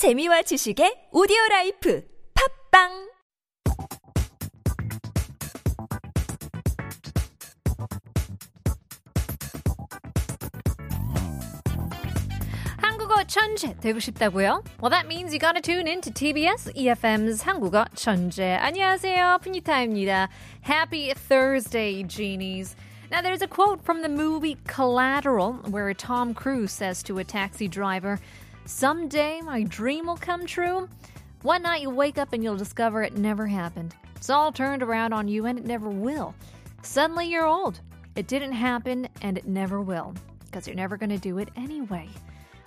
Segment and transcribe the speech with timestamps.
[0.00, 2.02] 재미와 지식의 오디오 라이프
[2.32, 3.10] 팟빵
[13.28, 14.64] 천재 되고 싶다고요?
[14.80, 18.56] Well, that means you gotta tune in to TBS EFM's 한국어 천재.
[18.56, 20.30] 안녕하세요, 푸니타입니다.
[20.62, 22.74] Happy Thursday, genies.
[23.10, 27.68] Now, there's a quote from the movie Collateral where Tom Cruise says to a taxi
[27.68, 28.18] driver,
[28.69, 30.87] Someday my dream will come true.
[31.43, 33.93] One night you'll wake up and you'll discover it never happened.
[34.15, 36.33] It's all turned around on you and it never will.
[36.81, 37.79] Suddenly you're old.
[38.15, 40.13] It didn't happen and it never will.
[40.45, 42.09] Because you're never going to do it anyway.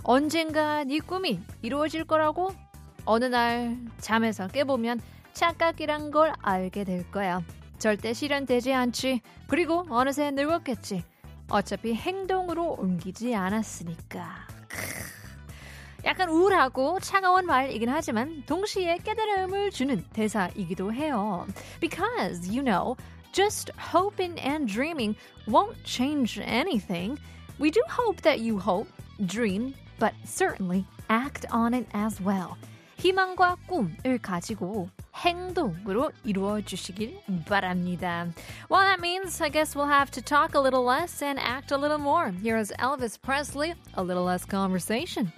[0.04, 2.54] 언젠가 네 꿈이 이루어질 거라고
[3.04, 5.00] 어느 날 잠에서 깨보면
[5.32, 7.42] 착각이란 걸 알게 될 거야.
[7.78, 9.20] 절대 실현되지 않지.
[9.48, 11.04] 그리고 어느새 늙었겠지.
[11.50, 14.51] 어차피 행동으로 옮기지 않았으니까.
[16.04, 21.46] 약간 우울하고 차가운 말이긴 하지만 동시에 깨달음을 주는 대사이기도 해요.
[21.80, 22.96] Because, you know,
[23.32, 27.18] just hoping and dreaming won't change anything.
[27.58, 28.88] We do hope that you hope,
[29.26, 32.56] dream, but certainly act on it as well.
[32.98, 38.26] 희망과 꿈을 가지고 행동으로 이루어 주시길 바랍니다.
[38.68, 41.76] Well, that means I guess we'll have to talk a little less and act a
[41.76, 42.30] little more.
[42.30, 45.32] Here's Elvis Presley, a little less conversation.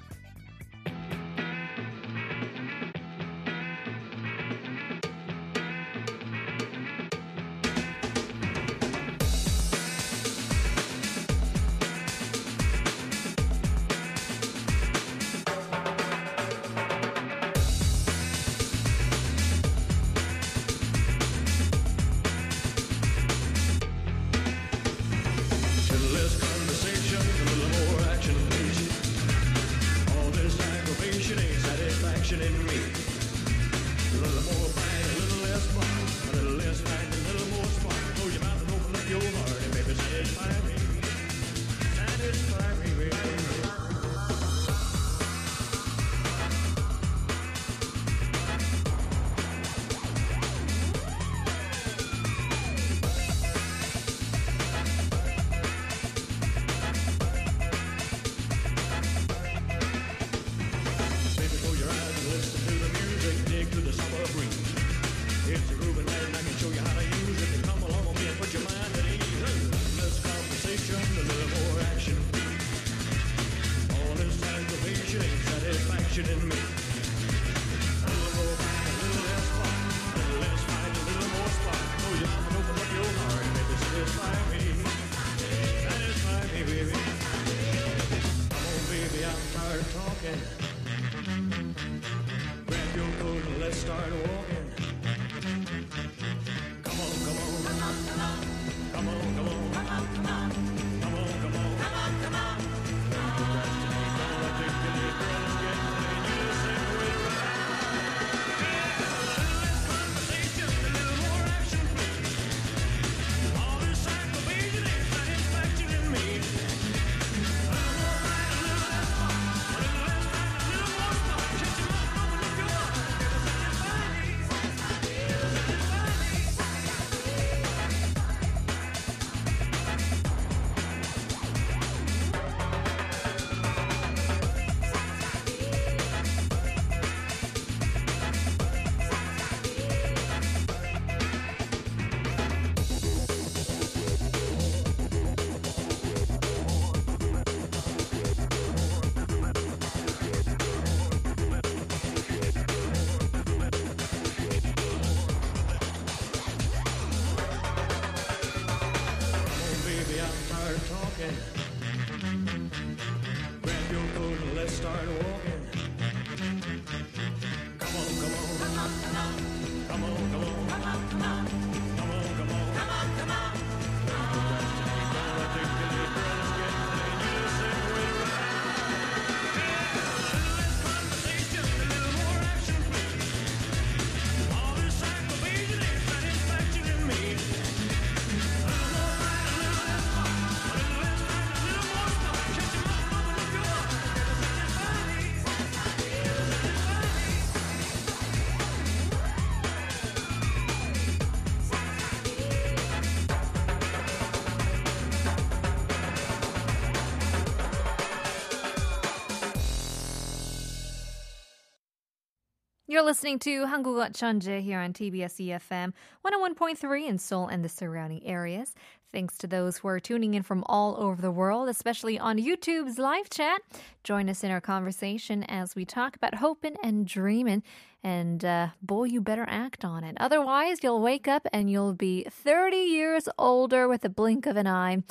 [212.94, 215.92] You're listening to 한국어 천재 here on TBS EFM
[216.26, 218.74] 101.3 in Seoul and the surrounding areas.
[219.12, 222.98] Thanks to those who are tuning in from all over the world, especially on YouTube's
[222.98, 223.62] live chat.
[224.02, 227.62] Join us in our conversation as we talk about hoping and dreaming.
[228.02, 230.16] And uh, boy, you better act on it.
[230.18, 234.66] Otherwise, you'll wake up and you'll be 30 years older with a blink of an
[234.66, 235.02] eye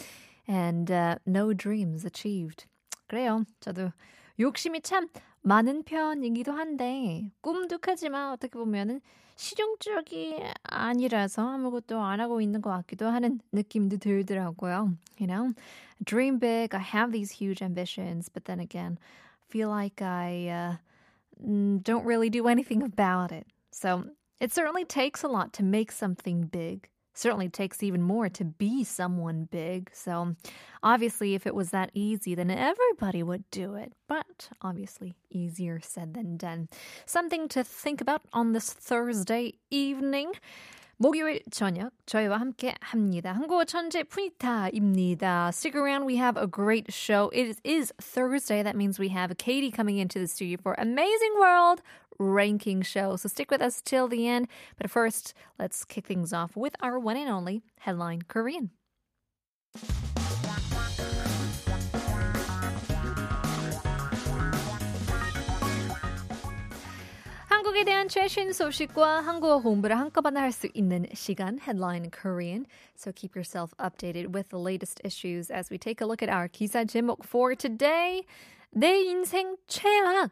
[0.47, 2.65] and uh, no dreams achieved.
[3.09, 3.45] 그래요.
[3.62, 3.91] 저도
[4.39, 5.07] 욕심이 참
[5.44, 9.00] 많은 편이기도 한데 꿈도 크지만 어떻게 보면은
[9.37, 14.96] 실용적이 아니라서 아무것도 안 하고 있는 것 같기도 하는 느낌도 들더라고요.
[15.19, 15.52] You know,
[16.02, 16.75] dream big.
[16.75, 18.99] I have these huge ambitions, but then again,
[19.50, 20.76] feel like I uh,
[21.82, 23.47] don't really do anything about it.
[23.70, 24.05] So
[24.40, 28.83] it certainly takes a lot to make something big certainly takes even more to be
[28.83, 29.89] someone big.
[29.94, 30.36] So
[30.81, 33.94] obviously, if it was that easy, then everybody would do it.
[34.07, 36.69] But obviously, easier said than done.
[37.06, 40.33] Something to think about on this Thursday evening.
[41.01, 43.33] 목요일 저녁 저희와 함께 합니다.
[43.33, 45.53] 한국어 천재 푸니타입니다.
[45.53, 46.06] Stick around.
[46.06, 47.30] We have a great show.
[47.31, 48.62] It is, is Thursday.
[48.62, 51.81] That means we have Katie coming into the studio for Amazing World
[52.19, 53.15] ranking show.
[53.15, 54.47] So stick with us till the end.
[54.77, 58.71] But first, let's kick things off with our one and only headline Korean.
[67.50, 72.65] 한국에 대한 최신 소식과 한국어 공부를 한꺼번에 할 수 있는 시간 Headline Korean.
[72.95, 76.47] So keep yourself updated with the latest issues as we take a look at our
[76.47, 78.24] 기사 제목 for today.
[78.71, 80.31] 내 인생 최악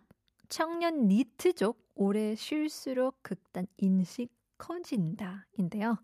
[0.52, 4.28] 청년 니트족 올해 쉴수록 극단 인식
[4.58, 5.96] 커진다 인데요.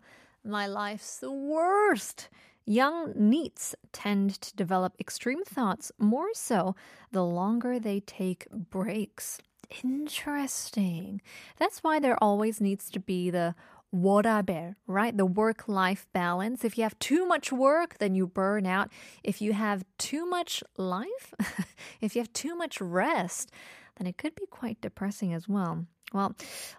[0.43, 2.29] My life's the worst.
[2.65, 6.73] Young NEETs tend to develop extreme thoughts more so
[7.11, 9.37] the longer they take breaks.
[9.83, 11.21] Interesting.
[11.57, 13.53] That's why there always needs to be the
[13.93, 15.15] 워라벨, right?
[15.15, 16.65] The work-life balance.
[16.65, 18.89] If you have too much work, then you burn out.
[19.23, 21.35] If you have too much life,
[22.01, 23.51] if you have too much rest,
[23.99, 25.85] then it could be quite depressing as well.
[26.13, 26.33] Well,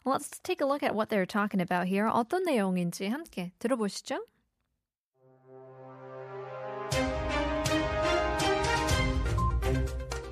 [0.05, 2.09] let's take a look at what they're talking about here.
[2.09, 4.25] 어떤 내용인지 함께 들어보시죠.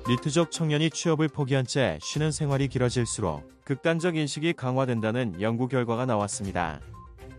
[0.09, 6.81] 니트족 청년이 취업을 포기한 채 쉬는 생활이 길어질수록 극단적 인식이 강화된다는 연구 결과가 나왔습니다.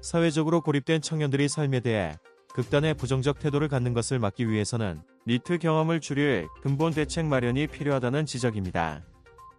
[0.01, 2.17] 사회적으로 고립된 청년들이 삶에 대해
[2.55, 9.03] 극단의 부정적 태도를 갖는 것을 막기 위해서는 니트 경험을 줄일 근본 대책 마련이 필요하다는 지적입니다.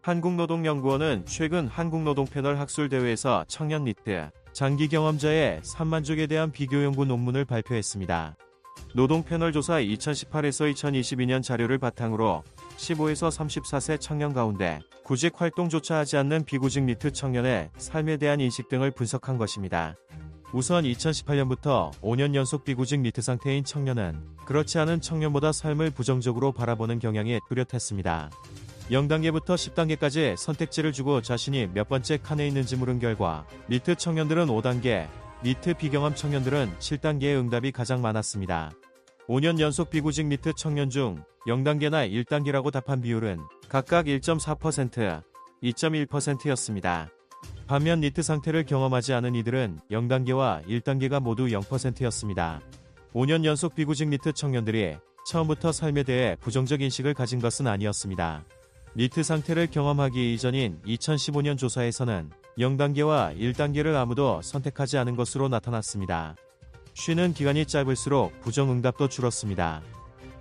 [0.03, 7.45] 한국노동연구원은 최근 한국노동 패널 학술대회에서 청년 니트, 장기 경험자의 3만 족에 대한 비교 연구 논문을
[7.45, 8.35] 발표했습니다.
[8.95, 12.43] 노동 패널 조사 2018에서 2022년 자료를 바탕으로
[12.77, 18.89] 15에서 34세 청년 가운데 구직 활동조차 하지 않는 비구직 니트 청년의 삶에 대한 인식 등을
[18.89, 19.95] 분석한 것입니다.
[20.51, 27.39] 우선 2018년부터 5년 연속 비구직 니트 상태인 청년은 그렇지 않은 청년보다 삶을 부정적으로 바라보는 경향이
[27.47, 28.31] 뚜렷했습니다.
[28.91, 35.07] 0단계부터 10단계까지 선택지를 주고 자신이 몇 번째 칸에 있는지 물은 결과 니트 청년들은 5단계,
[35.43, 38.71] 니트 비경험 청년들은 7단계의 응답이 가장 많았습니다.
[39.29, 43.39] 5년 연속 비구직 니트 청년 중 0단계나 1단계라고 답한 비율은
[43.69, 45.23] 각각 1.4%,
[45.63, 47.09] 2.1%였습니다.
[47.67, 52.59] 반면 니트 상태를 경험하지 않은 이들은 0단계와 1단계가 모두 0%였습니다.
[53.13, 58.43] 5년 연속 비구직 니트 청년들이 처음부터 삶에 대해 부정적 인식을 가진 것은 아니었습니다.
[58.93, 66.35] 니트 상태를 경험하기 이전인 2015년 조사에서는 0단계와 1단계를 아무도 선택하지 않은 것으로 나타났습니다.
[66.93, 69.81] 쉬는 기간이 짧을수록 부정응답도 줄었습니다.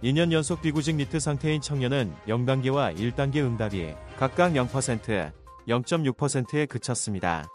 [0.02, 5.30] 2년 연속 비구직 니트 상태인 청년은 0단계와 1단계 응답이 각각 0%,
[5.68, 7.46] 0.6%에 그쳤습니다.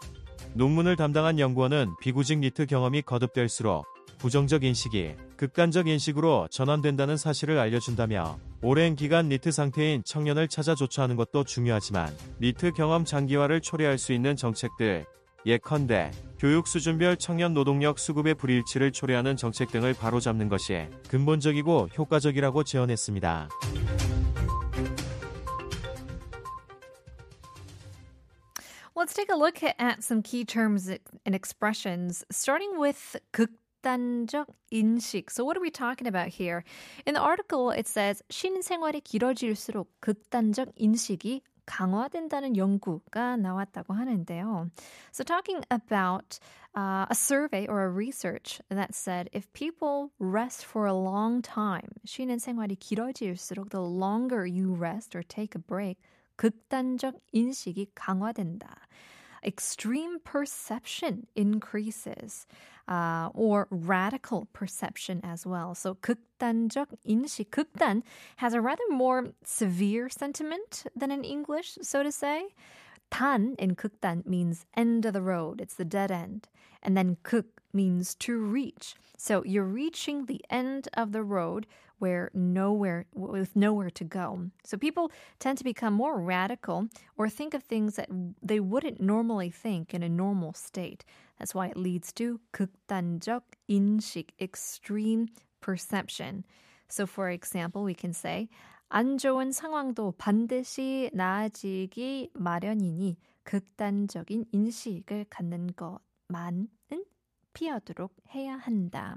[0.54, 3.84] 논문을 담당한 연구원은 비구직 니트 경험이 거듭될수록
[4.26, 11.44] 부정적 인식이 극단적 인식으로 전환된다는 사실을 알려준다며 오랜 기간 니트 상태인 청년을 찾아 조처하는 것도
[11.44, 15.06] 중요하지만 니트 경험 장기화를 초래할 수 있는 정책들
[15.46, 23.48] 예컨대 교육 수준별 청년 노동력 수급의 불일치를 초래하는 정책 등을 바로잡는 것이 근본적이고 효과적이라고 제언했습니다.
[28.96, 30.90] Let's take a look at some key terms
[31.24, 33.50] and expressions, starting with 극
[33.85, 35.29] 단적 인식.
[35.31, 36.63] So what are we talking about here?
[37.05, 44.69] In the article, it says 쉬는 생활이 길어질수록 극단적 인식이 강화된다는 연구가 나왔다고 하는데요.
[45.11, 46.39] So talking about
[46.75, 51.87] uh, a survey or a research that said if people rest for a long time,
[52.05, 55.97] 쉬는 생활이 길어질수록 the longer you rest or take a break,
[56.35, 58.87] 극단적 인식이 강화된다.
[59.43, 62.45] extreme perception increases.
[62.87, 65.73] Uh, or radical perception as well.
[65.75, 68.03] So 극단적 인식, 극단
[68.37, 72.49] has a rather more severe sentiment than in English, so to say.
[73.11, 75.61] 단 in 극단 means end of the road.
[75.61, 76.49] It's the dead end.
[76.81, 78.95] And then 극 means to reach.
[79.17, 81.67] So you're reaching the end of the road
[81.99, 84.49] where nowhere with nowhere to go.
[84.63, 88.09] So people tend to become more radical or think of things that
[88.41, 91.05] they wouldn't normally think in a normal state.
[91.39, 95.27] That's why it leads to 극단적 인식, extreme
[95.59, 96.45] perception.
[96.87, 98.49] So for example, we can say
[98.89, 106.67] 안 좋은 상황도 반드시 나아지기 마련이니 극단적인 인식을 갖는 것만은
[107.53, 109.15] 피하도록 해야 한다.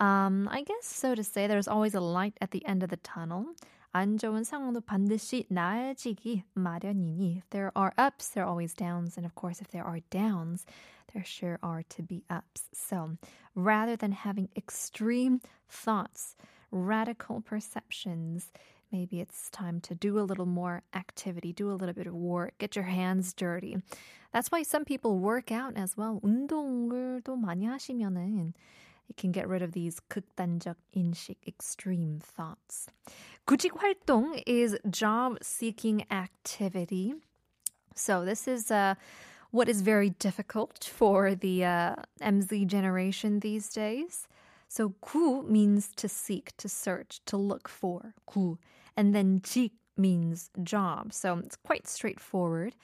[0.00, 3.00] Um, I guess so to say there's always a light at the end of the
[3.02, 3.54] tunnel.
[3.92, 7.38] 안 좋은 상황도 반드시 나아지기 마련이니.
[7.38, 9.16] If there are ups, there are always downs.
[9.16, 10.66] And of course, if there are downs,
[11.12, 12.64] there sure are to be ups.
[12.72, 13.16] So
[13.54, 16.36] rather than having extreme thoughts,
[16.70, 18.52] radical perceptions,
[18.92, 22.54] maybe it's time to do a little more activity, do a little bit of work,
[22.58, 23.78] get your hands dirty.
[24.32, 26.20] That's why some people work out as well.
[26.22, 28.52] 운동을 또 많이 하시면은
[29.08, 32.88] you can get rid of these 극단적 인식, extreme thoughts.
[33.46, 37.14] 구직 활동 is job seeking activity.
[37.94, 38.94] So this is uh,
[39.52, 44.28] what is very difficult for the uh, MZ generation these days.
[44.68, 48.14] So 구 means to seek, to search, to look for.
[48.26, 48.58] 구.
[48.96, 51.12] And then 직 means job.
[51.12, 52.74] So it's quite straightforward.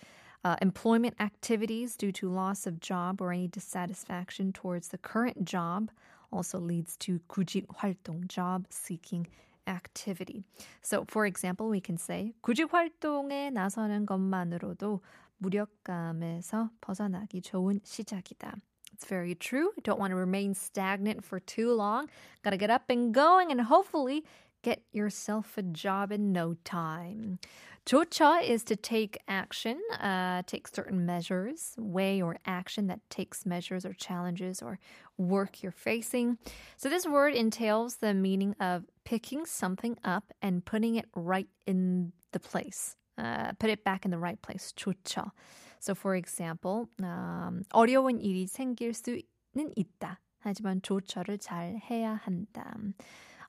[0.45, 5.91] Uh, employment activities due to loss of job or any dissatisfaction towards the current job
[6.35, 9.27] also leads to 구직 활동, job seeking
[9.67, 10.45] activity.
[10.83, 15.01] So, for example, we can say 구직 활동에 나서는 것만으로도
[15.39, 18.57] 무력감에서 벗어나기 좋은 시작이다.
[18.93, 19.73] It's very true.
[19.83, 22.09] Don't want to remain stagnant for too long.
[22.43, 24.25] Got to get up and going and hopefully
[24.63, 27.39] get yourself a job in no time.
[27.85, 33.85] 조처 is to take action, uh, take certain measures, way or action that takes measures
[33.85, 34.79] or challenges or
[35.19, 36.39] work you're facing.
[36.79, 42.13] So this word entails the meaning of picking something up and putting it right in
[42.33, 42.97] the place.
[43.19, 44.73] Uh, put it back in the right place.
[44.75, 45.31] 조처.
[45.79, 50.19] So for example, um, 어려운 일이 생길 수는 있다.
[50.41, 52.77] 하지만 조처를 잘 해야 한다.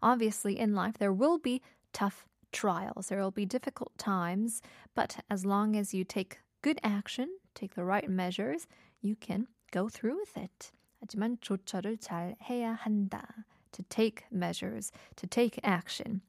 [0.02, 1.62] Obviously, in life, there will be
[1.94, 3.08] tough trials.
[3.08, 4.62] There will be difficult times,
[4.96, 8.68] but as long as you take good action, take the right measures,
[9.02, 10.72] you can go through with it.
[11.02, 13.46] 하지만 조처를 잘 해야 한다.
[13.74, 16.22] To take measures, to take action.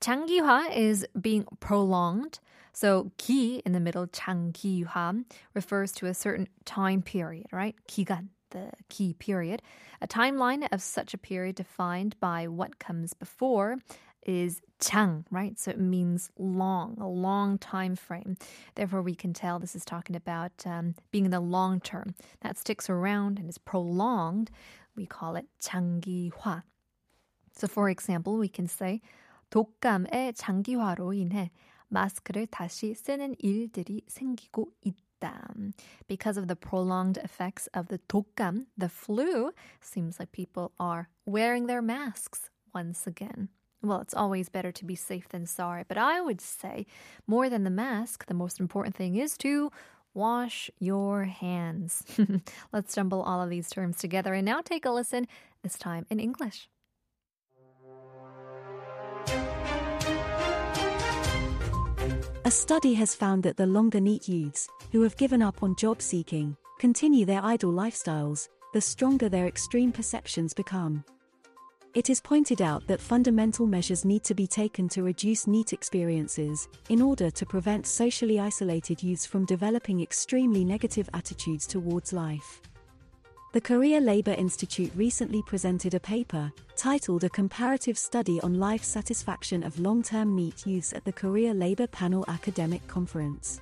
[0.00, 2.40] 장기화 is being prolonged.
[2.72, 7.76] So 기 in the middle, 장기화 refers to a certain time period, right?
[7.86, 9.62] 기간, the key period.
[10.00, 13.78] A timeline of such a period defined by what comes before
[14.26, 15.58] is 장, right?
[15.58, 18.36] So it means long, a long time frame.
[18.74, 22.14] Therefore, we can tell this is talking about um, being in the long term.
[22.40, 24.50] That sticks around and is prolonged.
[24.96, 26.62] We call it 장기화.
[27.52, 29.00] So, for example, we can say
[29.50, 31.50] 독감의 장기화로 인해
[31.88, 34.94] 마스크를 다시 쓰는 일들이 생기고 있다.
[36.06, 41.66] Because of the prolonged effects of the 독감, the flu, seems like people are wearing
[41.66, 43.48] their masks once again.
[43.82, 46.86] Well, it's always better to be safe than sorry, but I would say
[47.26, 49.70] more than the mask, the most important thing is to
[50.14, 52.02] wash your hands.
[52.72, 55.26] Let's jumble all of these terms together and now take a listen,
[55.62, 56.68] this time in English.
[62.45, 66.01] A study has found that the longer NEET youths, who have given up on job
[66.01, 71.05] seeking, continue their idle lifestyles, the stronger their extreme perceptions become.
[71.93, 76.67] It is pointed out that fundamental measures need to be taken to reduce NEET experiences,
[76.89, 82.61] in order to prevent socially isolated youths from developing extremely negative attitudes towards life.
[83.53, 89.61] The Korea Labor Institute recently presented a paper, titled A Comparative Study on Life Satisfaction
[89.61, 93.61] of Long-Term NEET Youths at the Korea Labor Panel Academic Conference.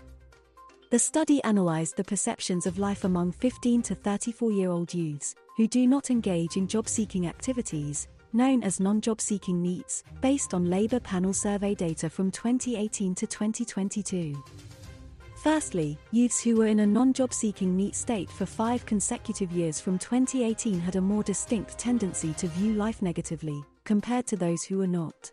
[0.91, 5.67] The study analyzed the perceptions of life among 15 to 34 year old youths who
[5.67, 10.69] do not engage in job seeking activities, known as non job seeking NEETs, based on
[10.69, 14.41] Labor Panel survey data from 2018 to 2022.
[15.41, 19.81] Firstly, youths who were in a non job seeking NEET state for five consecutive years
[19.81, 24.77] from 2018 had a more distinct tendency to view life negatively, compared to those who
[24.77, 25.31] were not.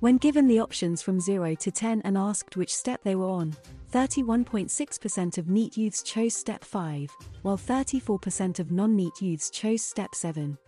[0.00, 3.56] When given the options from 0 to 10 and asked which step they were on,
[3.90, 10.58] 31.6% of NEET youths chose Step 5, while 34% of non-NEET youths chose Step 7.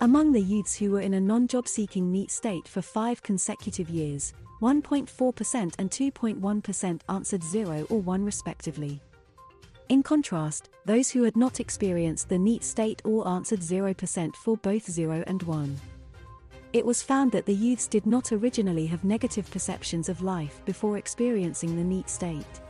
[0.00, 3.90] Among the youths who were in a non job seeking NEET state for five consecutive
[3.90, 9.00] years, 1.4% and 2.1% answered 0 or 1 respectively.
[9.88, 14.90] In contrast, those who had not experienced the NEET state all answered 0% for both
[14.90, 15.76] 0 and 1.
[16.74, 20.98] It was found that the youths did not originally have negative perceptions of life before
[20.98, 22.60] experiencing the NEET state.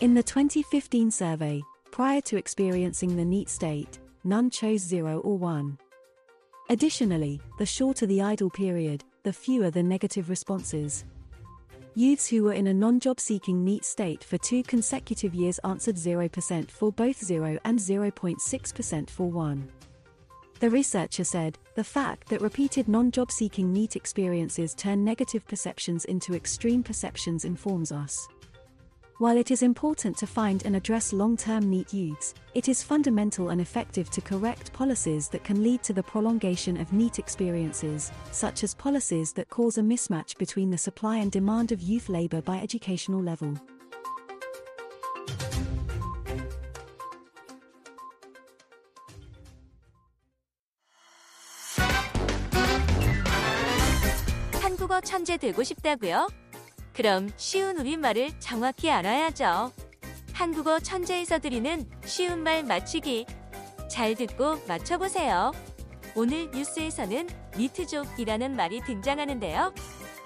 [0.00, 5.78] In the 2015 survey, prior to experiencing the NEET state, none chose 0 or 1.
[6.70, 11.04] Additionally, the shorter the idle period, the fewer the negative responses.
[11.94, 15.96] Youths who were in a non job seeking NEET state for two consecutive years answered
[15.96, 19.68] 0% for both 0 and 0.6% for 1.
[20.60, 26.04] The researcher said, the fact that repeated non job seeking NEET experiences turn negative perceptions
[26.04, 28.28] into extreme perceptions informs us.
[29.18, 34.10] While it is important to find and address long-term needs, it is fundamental and effective
[34.10, 39.32] to correct policies that can lead to the prolongation of NEET experiences, such as policies
[39.34, 43.56] that cause a mismatch between the supply and demand of youth labor by educational level.
[56.94, 59.72] 그럼 쉬운 우리말을 정확히 알아야죠.
[60.32, 63.26] 한국어 천재에서 드리는 쉬운 말 맞추기.
[63.88, 65.52] 잘 듣고 맞춰보세요.
[66.14, 69.74] 오늘 뉴스에서는 니트족이라는 말이 등장하는데요.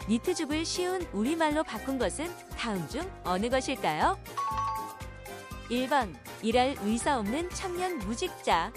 [0.08, 4.18] 니트족을 쉬운 우리말로 바꾼 것은 다음 중 어느 것일까요?
[5.70, 8.72] 1번 일할 의사 없는 청년 무직자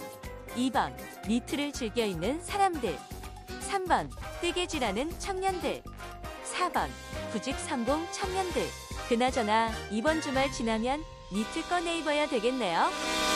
[0.55, 0.93] 2번
[1.27, 2.97] 니트를 즐겨 입는 사람들
[3.69, 4.09] 3번
[4.41, 5.83] 뜨개질하는 청년들
[6.61, 6.89] 4번
[7.31, 8.61] 구직 성공 청년들
[9.09, 13.30] 그나저나 이번 주말 지나면 니트 꺼내 입어야 되겠네요.